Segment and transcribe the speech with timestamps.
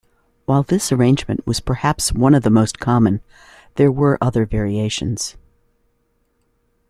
[0.47, 3.21] While this arrangement was perhaps one of the most common,
[3.75, 5.37] there were other variations.